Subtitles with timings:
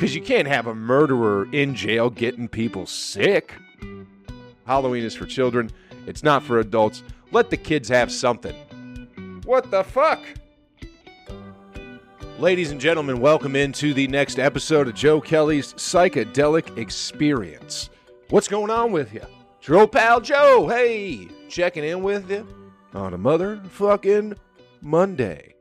[0.00, 3.52] Because you can't have a murderer in jail getting people sick.
[4.64, 5.70] Halloween is for children,
[6.06, 7.02] it's not for adults.
[7.32, 8.54] Let the kids have something.
[9.44, 10.20] What the fuck?
[12.38, 17.90] Ladies and gentlemen, welcome into the next episode of Joe Kelly's Psychedelic Experience.
[18.30, 19.24] What's going on with you?
[19.58, 20.66] It's your old pal Joe.
[20.66, 22.48] Hey, checking in with you
[22.94, 24.38] on a motherfucking
[24.80, 25.56] Monday.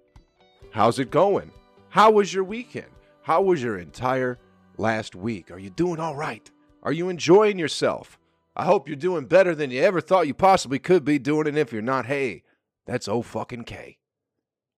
[0.72, 1.52] How's it going?
[1.90, 2.88] How was your weekend?
[3.30, 4.40] How was your entire
[4.80, 5.52] last week?
[5.52, 6.50] Are you doing all right?
[6.82, 8.18] Are you enjoying yourself?
[8.56, 11.46] I hope you're doing better than you ever thought you possibly could be doing.
[11.46, 12.42] And if you're not, hey,
[12.88, 14.00] that's O fucking K.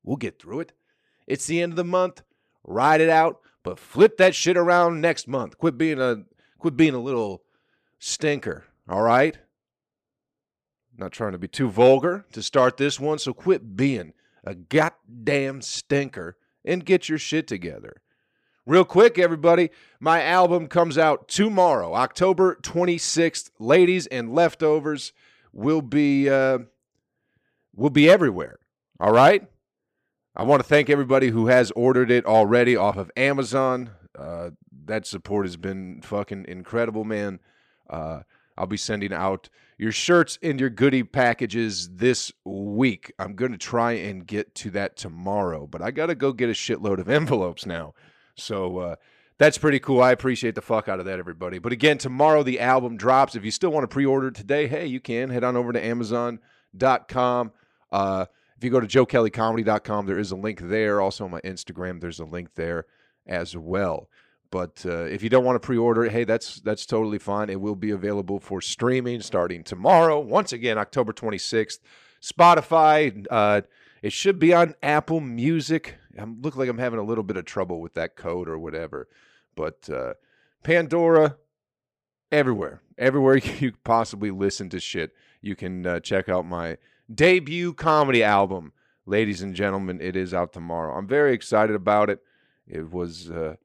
[0.04, 0.74] We'll get through it.
[1.28, 2.24] It's the end of the month.
[2.66, 5.58] Ride it out, but flip that shit around next month.
[5.58, 6.26] Quit being a
[6.60, 7.44] quit being a little
[8.00, 9.38] stinker, all right?
[10.98, 14.12] Not trying to be too vulgar to start this one, so quit being
[14.44, 18.02] a goddamn stinker and get your shit together.
[18.72, 23.52] Real quick, everybody, my album comes out tomorrow, October 26th.
[23.60, 25.12] Ladies and leftovers
[25.52, 26.60] will be uh,
[27.76, 28.60] will be everywhere.
[28.98, 29.46] All right.
[30.38, 33.90] I want to thank everybody who has ordered it already off of Amazon.
[34.18, 34.52] Uh,
[34.86, 37.42] that support has been fucking incredible, man.
[37.90, 38.22] Uh,
[38.58, 43.12] I'll be sending out your shirts and your goodie packages this week.
[43.20, 46.50] I'm going to try and get to that tomorrow, but I got to go get
[46.50, 47.94] a shitload of envelopes now.
[48.36, 48.96] So uh,
[49.38, 50.02] that's pretty cool.
[50.02, 51.60] I appreciate the fuck out of that, everybody.
[51.60, 53.36] But again, tomorrow the album drops.
[53.36, 55.84] If you still want to pre order today, hey, you can head on over to
[55.84, 57.52] Amazon.com.
[57.92, 58.26] Uh,
[58.58, 61.02] if you go to joekellycomedy.com, there is a link there.
[61.02, 62.86] Also on my Instagram, there's a link there
[63.26, 64.08] as well.
[64.52, 67.50] But uh, if you don't want to pre-order it, hey, that's that's totally fine.
[67.50, 70.20] It will be available for streaming starting tomorrow.
[70.20, 71.80] Once again, October 26th.
[72.22, 73.26] Spotify.
[73.32, 73.62] Uh,
[74.02, 75.96] it should be on Apple Music.
[76.20, 79.08] I look like I'm having a little bit of trouble with that code or whatever.
[79.56, 80.14] But uh,
[80.64, 81.38] Pandora,
[82.32, 86.78] everywhere, everywhere you possibly listen to shit, you can uh, check out my
[87.14, 88.74] debut comedy album.
[89.06, 90.96] Ladies and gentlemen, it is out tomorrow.
[90.96, 92.20] I'm very excited about it.
[92.68, 93.56] It was uh,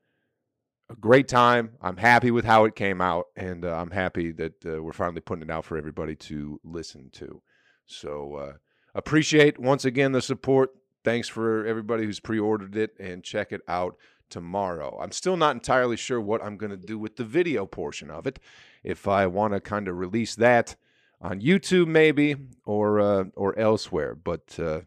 [0.88, 1.72] a great time.
[1.80, 5.20] I'm happy with how it came out, and uh, I'm happy that uh, we're finally
[5.20, 7.42] putting it out for everybody to listen to.
[7.84, 8.52] So, uh,
[8.94, 10.70] appreciate once again the support.
[11.06, 13.96] Thanks for everybody who's pre ordered it, and check it out
[14.28, 14.98] tomorrow.
[15.00, 18.26] I'm still not entirely sure what I'm going to do with the video portion of
[18.26, 18.40] it.
[18.82, 20.74] If I want to kind of release that
[21.20, 22.34] on YouTube maybe
[22.64, 24.16] or uh, or elsewhere.
[24.16, 24.80] But uh,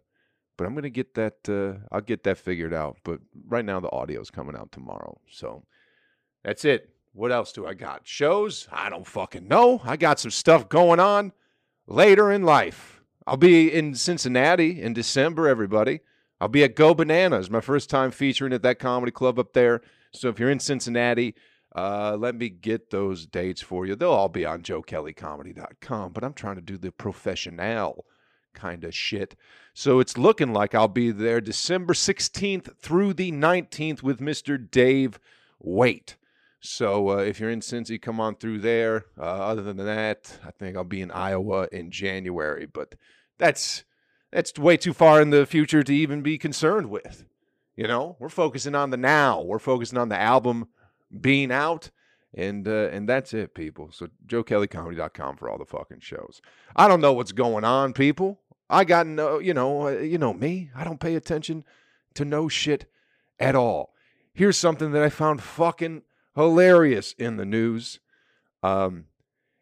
[0.57, 1.47] but I'm gonna get that.
[1.47, 2.97] Uh, I'll get that figured out.
[3.05, 5.63] But right now the audio is coming out tomorrow, so
[6.43, 6.89] that's it.
[7.13, 8.01] What else do I got?
[8.03, 8.67] Shows?
[8.73, 9.79] I don't fucking know.
[9.85, 11.31] I got some stuff going on
[11.87, 13.01] later in life.
[13.25, 15.47] I'll be in Cincinnati in December.
[15.47, 16.01] Everybody.
[16.41, 19.81] I'll be at Go Bananas, my first time featuring at that comedy club up there.
[20.13, 21.35] So if you're in Cincinnati,
[21.75, 23.95] uh, let me get those dates for you.
[23.95, 28.05] They'll all be on joekellycomedy.com, but I'm trying to do the professional
[28.53, 29.35] kind of shit.
[29.73, 34.59] So it's looking like I'll be there December 16th through the 19th with Mr.
[34.69, 35.19] Dave
[35.59, 36.15] Waite.
[36.61, 39.05] So uh, if you're in Cincy, come on through there.
[39.17, 42.95] Uh, other than that, I think I'll be in Iowa in January, but
[43.37, 43.85] that's
[44.31, 47.25] that's way too far in the future to even be concerned with.
[47.75, 49.41] You know, we're focusing on the now.
[49.41, 50.67] We're focusing on the album
[51.19, 51.91] being out.
[52.33, 53.89] And uh, and that's it, people.
[53.91, 56.41] So joekellycomedy.com for all the fucking shows.
[56.75, 58.39] I don't know what's going on, people.
[58.69, 60.69] I got no, you know, uh, you know me.
[60.75, 61.65] I don't pay attention
[62.13, 62.85] to no shit
[63.39, 63.95] at all.
[64.31, 66.03] Here's something that I found fucking
[66.35, 67.99] hilarious in the news.
[68.61, 69.05] Um,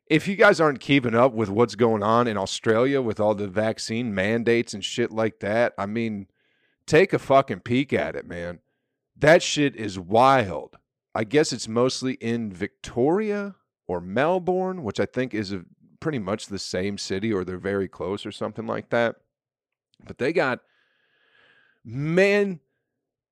[0.10, 3.48] if you guys aren't keeping up with what's going on in Australia with all the
[3.48, 6.28] vaccine mandates and shit like that, I mean,
[6.86, 8.60] take a fucking peek at it, man.
[9.18, 10.78] That shit is wild.
[11.14, 13.56] I guess it's mostly in Victoria
[13.88, 15.64] or Melbourne, which I think is a,
[16.00, 19.16] pretty much the same city or they're very close or something like that.
[20.06, 20.60] But they got
[21.84, 22.60] man,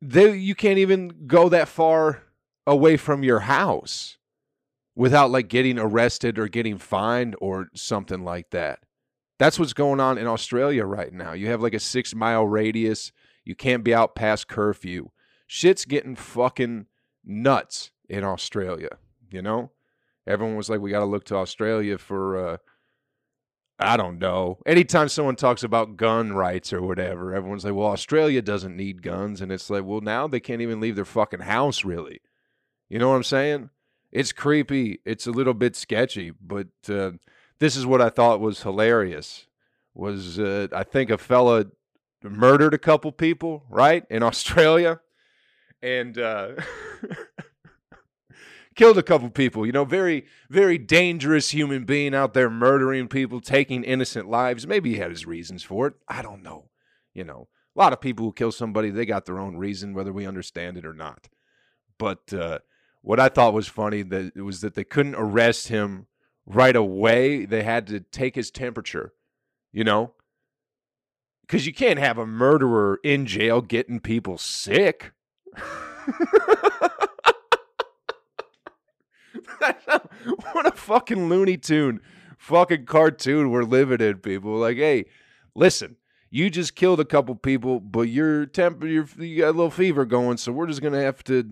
[0.02, 2.23] they you can't even go that far
[2.66, 4.17] away from your house
[4.96, 8.80] without like getting arrested or getting fined or something like that.
[9.38, 11.34] That's what's going on in Australia right now.
[11.34, 13.12] You have like a 6 mile radius.
[13.44, 15.09] You can't be out past curfew.
[15.47, 16.88] Shit's getting fucking
[17.24, 18.97] nuts in Australia.
[19.30, 19.72] You know,
[20.26, 22.58] everyone was like, we got to look to Australia for, uh,
[23.78, 24.59] I don't know.
[24.66, 29.42] Anytime someone talks about gun rights or whatever, everyone's like, well, Australia doesn't need guns.
[29.42, 32.22] And it's like, well, now they can't even leave their fucking house, really.
[32.88, 33.70] You know what I'm saying?
[34.16, 35.02] It's creepy.
[35.03, 37.12] It's a little bit sketchy, but uh,
[37.59, 39.46] this is what I thought was hilarious.
[39.94, 41.66] Was uh, I think a fella
[42.23, 45.02] murdered a couple people, right, in Australia,
[45.82, 46.53] and uh,
[48.76, 49.66] killed a couple people.
[49.66, 54.66] You know, very, very dangerous human being out there murdering people, taking innocent lives.
[54.66, 55.96] Maybe he had his reasons for it.
[56.08, 56.70] I don't know.
[57.14, 60.14] You know, a lot of people who kill somebody, they got their own reason, whether
[60.14, 61.28] we understand it or not.
[61.97, 62.59] But uh,
[63.05, 66.07] what I thought was funny that was that they couldn't arrest him
[66.47, 67.46] right away.
[67.46, 69.13] They had to take his temperature.
[69.72, 70.13] You know,
[71.41, 75.11] because you can't have a murderer in jail getting people sick.
[80.53, 81.99] what a fucking Looney Tune
[82.37, 84.55] fucking cartoon we're living in, people.
[84.55, 85.05] Like, hey,
[85.53, 85.97] listen,
[86.29, 90.05] you just killed a couple people, but your temp, your, you got a little fever
[90.05, 91.51] going, so we're just gonna have to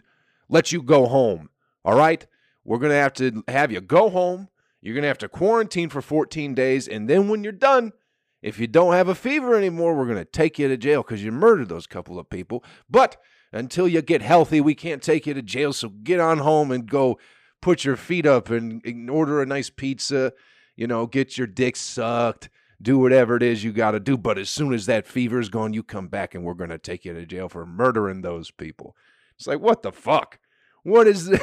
[0.50, 1.50] let you go home.
[1.86, 2.26] All right,
[2.64, 4.50] we're gonna have to have you go home.
[4.82, 7.94] You're gonna have to quarantine for 14 days, and then when you're done,
[8.42, 11.32] if you don't have a fever anymore, we're gonna take you to jail because you
[11.32, 12.64] murdered those couple of people.
[12.90, 13.18] But
[13.52, 15.74] until you get healthy, we can't take you to jail.
[15.74, 17.20] So get on home and go
[17.62, 20.34] put your feet up and, and order a nice pizza.
[20.76, 22.50] You know, get your dick sucked
[22.84, 24.18] do whatever it is you got to do.
[24.18, 26.78] But as soon as that fever is gone, you come back and we're going to
[26.78, 28.96] take you to jail for murdering those people.
[29.36, 30.40] It's like, what the fuck?
[30.84, 31.42] What is this?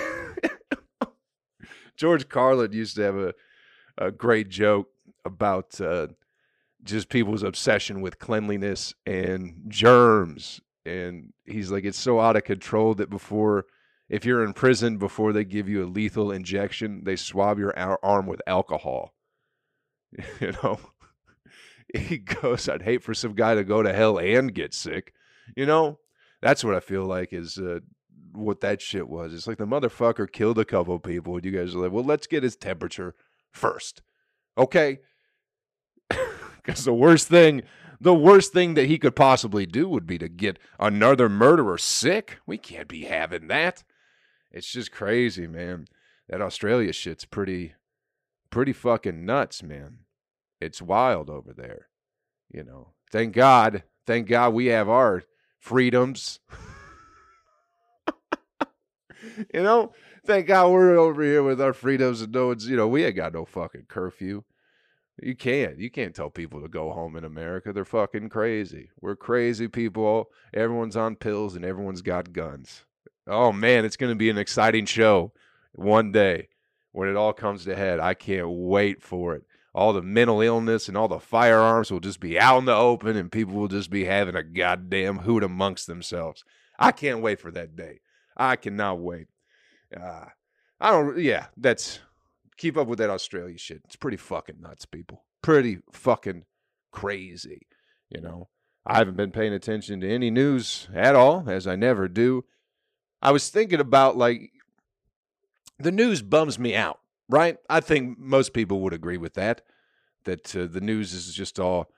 [1.97, 3.35] George Carlin used to have a,
[3.99, 4.89] a great joke
[5.25, 6.09] about uh,
[6.83, 10.61] just people's obsession with cleanliness and germs.
[10.87, 13.67] And he's like, it's so out of control that before,
[14.09, 18.27] if you're in prison, before they give you a lethal injection, they swab your arm
[18.27, 19.15] with alcohol.
[20.41, 20.81] You know?
[21.95, 25.13] he goes, I'd hate for some guy to go to hell and get sick.
[25.57, 25.99] You know,
[26.43, 27.81] that's what I feel like is uh,
[28.33, 29.35] what that shit was.
[29.35, 32.27] It's like the motherfucker killed a couple people, and you guys are like, well, let's
[32.27, 33.15] get his temperature
[33.53, 34.03] first.
[34.57, 35.01] Okay?
[36.63, 37.63] Because the worst thing,
[38.03, 42.37] the worst thing that he could possibly do would be to get another murderer sick.
[42.47, 43.83] We can't be having that.
[44.53, 45.87] It's just crazy, man.
[46.29, 47.77] That Australia shit's pretty,
[48.51, 50.01] pretty fucking nuts, man
[50.61, 51.89] it's wild over there.
[52.53, 55.23] You know, thank God, thank God we have our
[55.61, 56.41] freedoms.
[59.55, 59.93] you know,
[60.27, 63.17] thank God we're over here with our freedoms and no one's, you know, we ain't
[63.17, 64.43] got no fucking curfew.
[65.23, 65.79] You can't.
[65.79, 67.73] You can't tell people to go home in America.
[67.73, 68.89] They're fucking crazy.
[69.01, 70.31] We're crazy people.
[70.55, 72.87] Everyone's on pills and everyone's got guns.
[73.27, 75.33] Oh man, it's going to be an exciting show
[75.73, 76.49] one day
[76.93, 78.01] when it all comes to head.
[78.01, 79.45] I can't wait for it
[79.75, 83.17] all the mental illness and all the firearms will just be out in the open
[83.17, 86.45] and people will just be having a goddamn hoot amongst themselves.
[86.79, 88.01] I can't wait for that day.
[88.37, 89.29] I cannot wait.
[89.95, 90.27] Uh,
[90.81, 92.01] I don't, yeah, that's,
[92.57, 93.83] keep up with that Australia shit.
[93.85, 95.25] It's pretty fucking nuts, people.
[95.43, 96.45] Pretty fucking
[96.91, 97.67] crazy,
[98.09, 98.49] you know.
[98.87, 102.45] I haven't been paying attention to any news at all, as I never do.
[103.23, 104.51] I was thinking about like,
[105.79, 107.57] the news bums me out right?
[107.69, 109.63] I think most people would agree with that.
[110.25, 111.91] That uh, the news is just all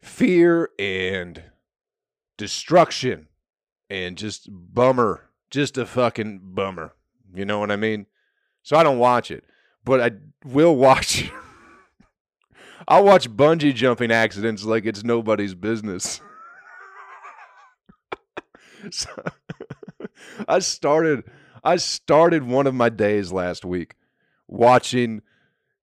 [0.00, 1.42] fear and
[2.38, 3.28] destruction
[3.90, 6.94] and just bummer, just a fucking bummer.
[7.34, 8.06] You know what I mean?
[8.62, 9.44] So I don't watch it,
[9.84, 10.12] but I
[10.44, 11.30] will watch.
[12.88, 16.20] I'll watch bungee jumping accidents like it's nobody's business.
[18.90, 19.10] so,
[20.48, 21.24] I started
[21.62, 23.96] I started one of my days last week
[24.48, 25.22] watching,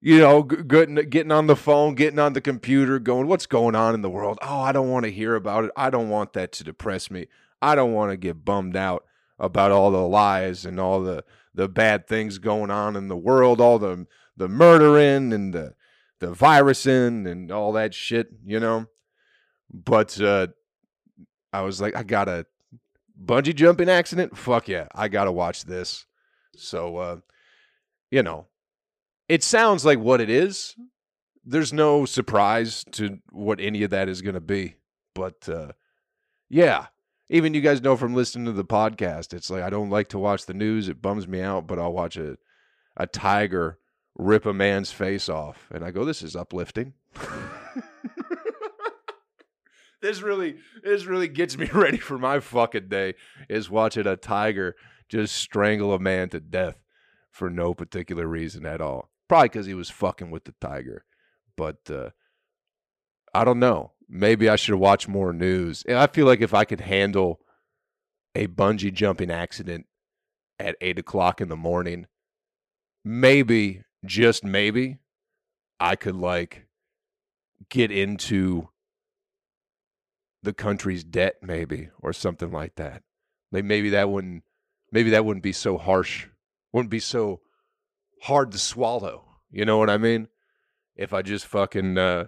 [0.01, 3.93] you know, getting getting on the phone, getting on the computer, going, "What's going on
[3.93, 5.71] in the world?" Oh, I don't want to hear about it.
[5.75, 7.27] I don't want that to depress me.
[7.61, 9.05] I don't want to get bummed out
[9.39, 13.61] about all the lies and all the the bad things going on in the world,
[13.61, 15.75] all the the murdering and the
[16.19, 18.87] the virusing and all that shit, you know.
[19.71, 20.47] But uh,
[21.51, 22.45] I was like, I got a
[23.21, 24.37] bungee jumping accident.
[24.37, 26.05] Fuck yeah, I gotta watch this.
[26.55, 27.17] So, uh,
[28.11, 28.47] you know,
[29.27, 30.75] it sounds like what it is.
[31.45, 34.75] There's no surprise to what any of that is going to be.
[35.13, 35.73] But uh,
[36.49, 36.87] yeah,
[37.29, 40.19] even you guys know from listening to the podcast, it's like I don't like to
[40.19, 40.89] watch the news.
[40.89, 42.37] It bums me out, but I'll watch a,
[42.95, 43.79] a tiger
[44.15, 45.67] rip a man's face off.
[45.71, 46.93] And I go, this is uplifting.
[50.01, 53.15] this really this really gets me ready for my fucking day
[53.49, 54.75] is watching a tiger
[55.09, 56.77] just strangle a man to death
[57.31, 59.09] for no particular reason at all.
[59.33, 61.05] Probably because he was fucking with the tiger.
[61.57, 62.11] But uh,
[63.33, 63.93] I don't know.
[64.07, 65.83] Maybe I should watch more news.
[65.89, 67.39] I feel like if I could handle
[68.35, 69.87] a bungee jumping accident
[70.59, 72.05] at eight o'clock in the morning,
[73.03, 74.99] maybe, just maybe,
[75.79, 76.67] I could like
[77.69, 78.69] get into
[80.43, 83.01] the country's debt, maybe, or something like that.
[83.51, 84.43] Like maybe that wouldn't
[84.91, 86.27] maybe that wouldn't be so harsh
[86.71, 87.41] Wouldn't be so
[88.21, 89.22] hard to swallow.
[89.53, 90.27] You know what I mean?
[90.95, 92.25] If I just fucking uh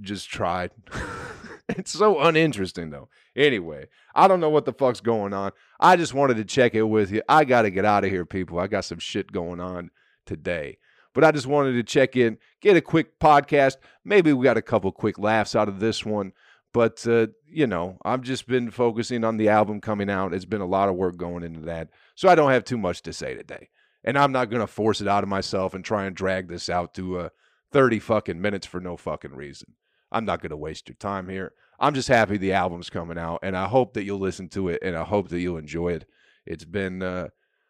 [0.00, 0.72] just tried.
[1.68, 3.08] it's so uninteresting though.
[3.36, 5.52] Anyway, I don't know what the fuck's going on.
[5.80, 7.22] I just wanted to check it with you.
[7.28, 8.58] I got to get out of here, people.
[8.58, 9.90] I got some shit going on
[10.26, 10.78] today.
[11.14, 13.76] But I just wanted to check in, get a quick podcast.
[14.04, 16.32] Maybe we got a couple quick laughs out of this one.
[16.74, 20.34] But, uh, you know, I've just been focusing on the album coming out.
[20.34, 21.88] It's been a lot of work going into that.
[22.14, 23.70] So I don't have too much to say today.
[24.08, 26.70] And I'm not going to force it out of myself and try and drag this
[26.70, 27.28] out to uh,
[27.72, 29.74] 30 fucking minutes for no fucking reason.
[30.10, 31.52] I'm not going to waste your time here.
[31.78, 34.82] I'm just happy the album's coming out, and I hope that you'll listen to it,
[34.82, 36.06] and I hope that you'll enjoy it.
[36.46, 37.28] It's been uh,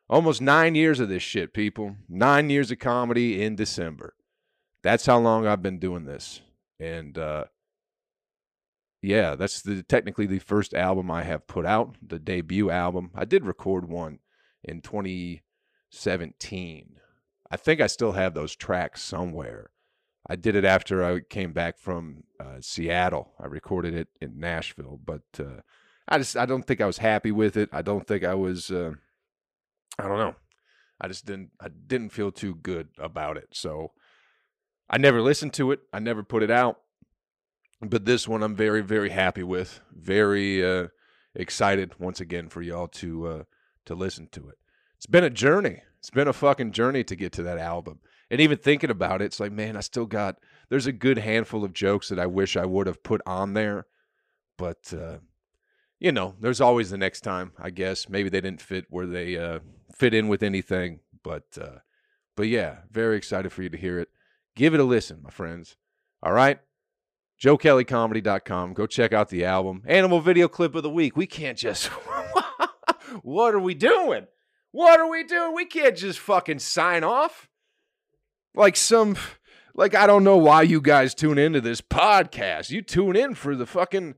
[0.09, 1.97] almost nine years of this shit, people.
[2.09, 4.15] Nine years of comedy in December.
[4.85, 6.41] That's how long I've been doing this,
[6.79, 7.47] and uh,
[9.03, 13.11] yeah, that's the technically the first album I have put out, the debut album.
[13.13, 14.21] I did record one
[14.63, 14.81] in
[15.91, 16.97] 2017.
[17.51, 19.71] I think I still have those tracks somewhere.
[20.29, 23.33] I did it after I came back from uh, Seattle.
[23.41, 25.63] I recorded it in Nashville, but uh,
[26.07, 27.71] I just I don't think I was happy with it.
[27.73, 28.71] I don't think I was.
[28.71, 28.93] Uh,
[29.99, 30.35] I don't know.
[31.01, 31.53] I just didn't.
[31.61, 33.49] I didn't feel too good about it.
[33.53, 33.93] So
[34.91, 35.81] I never listened to it.
[35.93, 36.79] I never put it out.
[37.81, 39.81] But this one I'm very very happy with.
[39.93, 40.89] Very uh,
[41.35, 43.43] excited once again for y'all to uh,
[43.87, 44.59] to listen to it.
[44.99, 45.83] It's been a journey.
[45.99, 48.01] It's been a fucking journey to get to that album
[48.31, 50.39] and even thinking about it, it's like, man, I still got
[50.69, 53.87] there's a good handful of jokes that I wish I would have put on there.
[54.59, 55.19] But uh,
[55.99, 58.09] you know, there's always the next time, I guess.
[58.09, 59.61] Maybe they didn't fit where they uh,
[59.95, 61.01] fit in with anything.
[61.23, 61.79] But uh,
[62.37, 64.09] but yeah, very excited for you to hear it.
[64.55, 65.77] Give it a listen, my friends.
[66.23, 66.59] All right.
[67.43, 68.75] JoeKellyComedy.com.
[68.75, 69.85] Go check out the album.
[69.87, 71.17] Animal video clip of the week.
[71.17, 71.87] We can't just.
[73.23, 74.27] what are we doing?
[74.71, 75.55] What are we doing?
[75.55, 77.49] We can't just fucking sign off
[78.55, 79.17] like some
[79.75, 82.71] like I don't know why you guys tune into this podcast.
[82.71, 84.15] You tune in for the fucking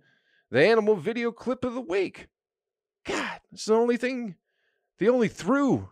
[0.50, 2.28] the animal video clip of the week.
[3.07, 4.37] God, it's the only thing,
[4.99, 5.90] the only through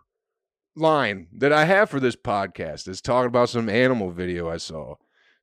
[0.74, 4.94] line that I have for this podcast is talking about some animal video I saw.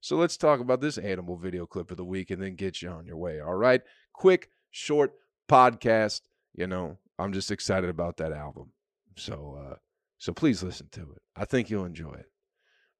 [0.02, 2.90] So let's talk about this animal video clip of the week and then get you
[2.90, 3.40] on your way.
[3.40, 3.82] All right.
[4.14, 5.14] Quick, short
[5.50, 6.22] podcast.
[6.54, 8.72] You know, I'm just excited about that album.
[9.16, 9.76] So uh
[10.18, 11.22] so please listen to it.
[11.36, 12.28] I think you'll enjoy it.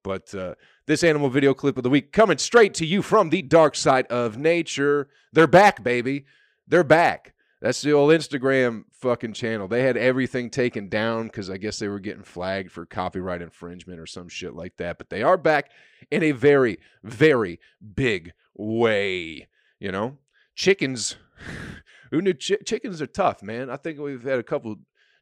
[0.04, 0.54] But uh,
[0.86, 4.06] this animal video clip of the week coming straight to you from the dark side
[4.08, 5.10] of nature.
[5.34, 6.26] They're back, baby.
[6.68, 7.34] They're back.
[7.60, 9.68] That's the old Instagram fucking channel.
[9.68, 14.00] They had everything taken down because I guess they were getting flagged for copyright infringement
[14.00, 15.00] or some shit like that.
[15.00, 15.72] But they are back
[16.12, 17.60] in a very, very
[17.96, 19.48] big way.
[19.80, 20.20] You know,
[20.54, 21.16] chickens.
[22.12, 23.72] Who knew ch- chickens are tough, man?
[23.72, 24.76] I think we've had a couple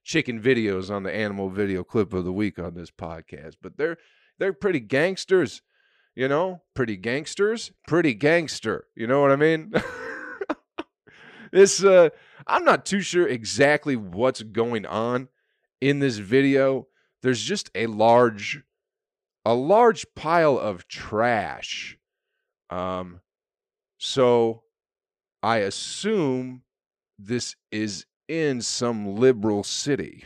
[0.03, 3.97] chicken videos on the animal video clip of the week on this podcast, but they're
[4.39, 5.61] they're pretty gangsters,
[6.15, 8.87] you know, pretty gangsters, pretty gangster.
[8.95, 9.73] You know what I mean?
[11.51, 12.09] this uh
[12.45, 15.29] I'm not too sure exactly what's going on
[15.79, 16.87] in this video.
[17.21, 18.63] There's just a large
[19.45, 21.97] a large pile of trash.
[22.69, 23.21] Um
[23.97, 24.63] so
[25.41, 26.63] I assume
[27.17, 30.23] this is in some liberal city.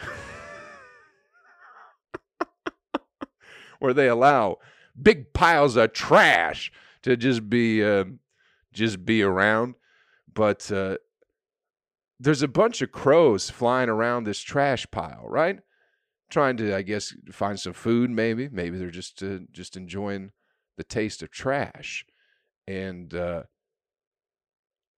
[3.79, 4.57] where they allow
[4.99, 6.71] big piles of trash
[7.03, 8.05] to just be uh,
[8.73, 9.75] just be around.
[10.33, 10.97] But uh,
[12.19, 15.59] there's a bunch of crows flying around this trash pile, right?
[16.29, 18.09] Trying to, I guess, find some food.
[18.09, 20.31] Maybe, maybe they're just uh, just enjoying
[20.77, 22.05] the taste of trash.
[22.67, 23.43] And uh,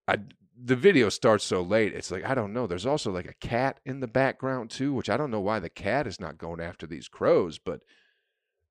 [0.08, 0.18] I,
[0.62, 1.94] the video starts so late.
[1.94, 2.66] It's like I don't know.
[2.66, 5.70] There's also like a cat in the background too, which I don't know why the
[5.70, 7.80] cat is not going after these crows, but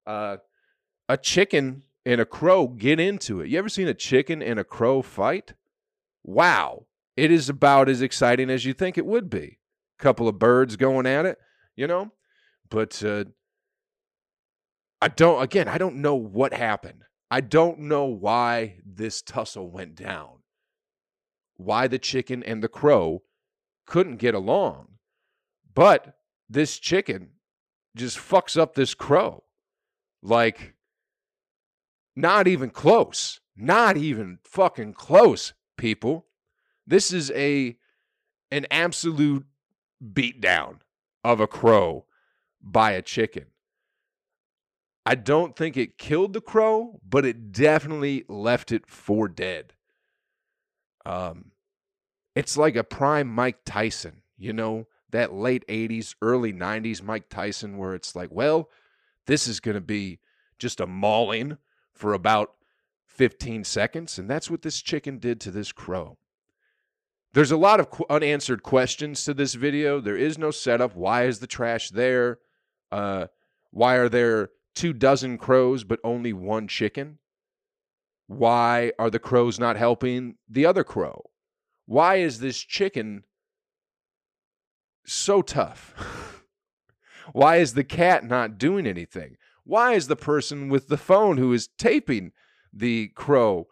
[0.06, 0.38] uh,
[1.08, 3.50] a chicken and a crow get into it.
[3.50, 5.54] You ever seen a chicken and a crow fight?
[6.24, 6.86] Wow.
[7.16, 9.60] It is about as exciting as you think it would be.
[9.98, 11.38] Couple of birds going at it,
[11.76, 12.14] you know?
[12.70, 13.26] But uh,
[15.02, 17.04] I don't, again, I don't know what happened.
[17.30, 20.39] I don't know why this tussle went down.
[21.60, 23.24] Why the chicken and the crow
[23.86, 24.88] couldn't get along.
[25.76, 26.16] But
[26.50, 27.32] this chicken
[27.98, 29.44] just fucks up this crow.
[30.24, 30.76] Like,
[32.16, 33.42] not even close.
[33.58, 36.28] Not even fucking close, people.
[36.88, 37.78] This is a
[38.52, 39.46] an absolute
[40.02, 40.78] beatdown
[41.26, 42.06] of a crow
[42.62, 43.48] by a chicken.
[45.06, 49.74] I don't think it killed the crow, but it definitely left it for dead.
[51.10, 51.46] Um,
[52.36, 57.78] it's like a prime Mike Tyson, you know, that late 80s, early 90s Mike Tyson,
[57.78, 58.70] where it's like, well,
[59.26, 60.20] this is going to be
[60.60, 61.58] just a mauling
[61.94, 62.52] for about
[63.08, 64.20] 15 seconds.
[64.20, 66.20] And that's what this chicken did to this crow.
[67.34, 70.00] There's a lot of unanswered questions to this video.
[70.00, 70.96] There is no setup.
[70.96, 72.38] Why is the trash there?
[72.92, 73.28] Uh,
[73.72, 77.18] why are there two dozen crows but only one chicken?
[78.30, 81.32] Why are the crows not helping the other crow?
[81.88, 83.24] Why is this chicken
[85.04, 86.44] so tough?
[87.34, 89.38] Why is the cat not doing anything?
[89.64, 92.32] Why is the person with the phone who is taping
[92.72, 93.66] the crow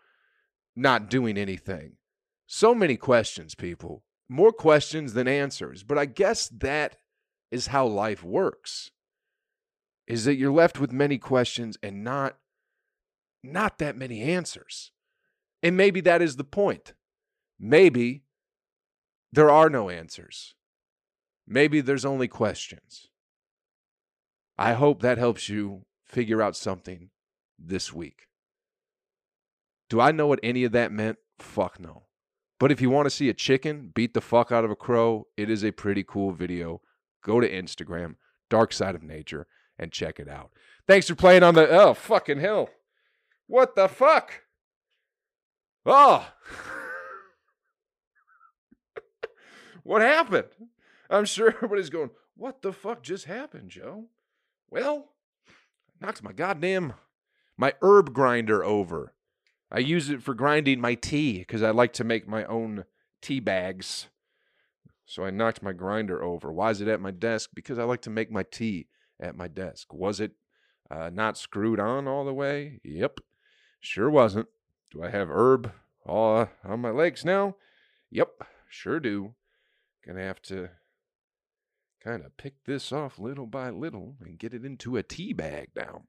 [0.75, 1.97] not doing anything?
[2.47, 4.05] So many questions, people.
[4.27, 5.83] More questions than answers.
[5.83, 6.95] But I guess that
[7.51, 8.89] is how life works.
[10.07, 12.37] Is that you're left with many questions and not
[13.51, 14.91] not that many answers.
[15.63, 16.93] And maybe that is the point.
[17.59, 18.23] Maybe
[19.31, 20.55] there are no answers.
[21.47, 23.07] Maybe there's only questions.
[24.57, 27.09] I hope that helps you figure out something
[27.57, 28.27] this week.
[29.89, 31.17] Do I know what any of that meant?
[31.39, 32.03] Fuck no.
[32.59, 35.27] But if you want to see a chicken beat the fuck out of a crow,
[35.37, 36.81] it is a pretty cool video.
[37.23, 38.15] Go to Instagram,
[38.49, 40.51] Dark Side of Nature, and check it out.
[40.87, 41.69] Thanks for playing on the.
[41.69, 42.69] Oh, fucking hell.
[43.47, 44.43] What the fuck?
[45.85, 46.27] Oh.
[49.83, 50.47] what happened?
[51.09, 54.05] I'm sure everybody's going, What the fuck just happened, Joe?
[54.69, 55.13] Well,
[56.01, 56.93] knocked my goddamn
[57.57, 59.13] my herb grinder over.
[59.71, 62.85] I use it for grinding my tea because I like to make my own
[63.21, 64.07] tea bags.
[65.05, 66.51] So I knocked my grinder over.
[66.51, 67.49] Why is it at my desk?
[67.53, 68.87] Because I like to make my tea
[69.19, 69.93] at my desk.
[69.93, 70.31] Was it
[70.91, 72.79] uh, not screwed on all the way?
[72.83, 73.19] Yep,
[73.79, 74.47] sure wasn't.
[74.91, 75.71] Do I have herb
[76.05, 77.55] all on my legs now?
[78.09, 78.29] Yep,
[78.69, 79.33] sure do.
[80.05, 80.69] Gonna have to
[82.03, 85.69] kind of pick this off little by little and get it into a tea bag
[85.75, 86.03] now.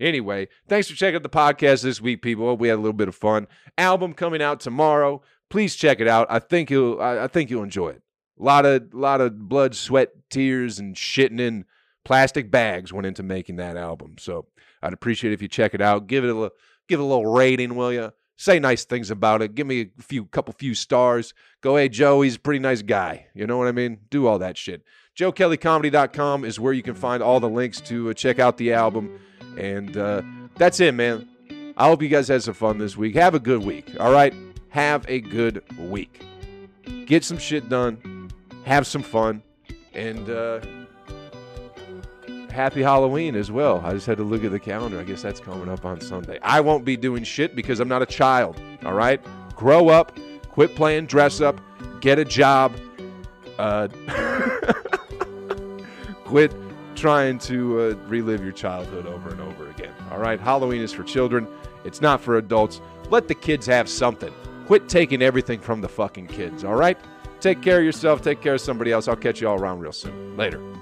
[0.00, 2.56] Anyway, thanks for checking out the podcast this week, people.
[2.56, 3.46] We had a little bit of fun.
[3.78, 5.22] Album coming out tomorrow.
[5.48, 6.26] Please check it out.
[6.28, 8.02] I think you'll I, I think you'll enjoy it.
[8.38, 11.64] A lot of lot of blood, sweat, tears, and shitting in
[12.04, 14.16] plastic bags went into making that album.
[14.18, 14.46] So
[14.82, 16.06] I'd appreciate if you check it out.
[16.06, 16.50] Give it a
[16.88, 18.12] give it a little rating, will you?
[18.38, 19.54] Say nice things about it.
[19.54, 21.32] Give me a few couple few stars.
[21.62, 23.26] Go, hey Joe, he's a pretty nice guy.
[23.34, 23.98] You know what I mean?
[24.10, 24.82] Do all that shit.
[25.18, 29.18] JoeKellyComedy.com is where you can find all the links to uh, check out the album.
[29.56, 30.20] And uh,
[30.56, 31.26] that's it, man.
[31.78, 33.14] I hope you guys had some fun this week.
[33.14, 33.96] Have a good week.
[33.98, 34.34] All right?
[34.68, 36.22] Have a good week.
[37.06, 38.30] Get some shit done.
[38.64, 39.42] Have some fun.
[39.94, 40.60] And uh,
[42.56, 43.82] happy Halloween as well.
[43.84, 44.98] I just had to look at the calendar.
[44.98, 46.38] I guess that's coming up on Sunday.
[46.42, 48.60] I won't be doing shit because I'm not a child.
[48.84, 49.20] All right?
[49.54, 50.18] Grow up.
[50.48, 51.60] Quit playing dress up.
[52.00, 52.74] Get a job.
[53.58, 53.88] Uh,
[56.24, 56.52] quit
[56.94, 59.92] trying to uh, relive your childhood over and over again.
[60.10, 60.40] All right?
[60.40, 61.46] Halloween is for children,
[61.84, 62.80] it's not for adults.
[63.10, 64.32] Let the kids have something.
[64.66, 66.64] Quit taking everything from the fucking kids.
[66.64, 66.98] All right?
[67.38, 68.22] Take care of yourself.
[68.22, 69.08] Take care of somebody else.
[69.08, 70.38] I'll catch you all around real soon.
[70.38, 70.75] Later.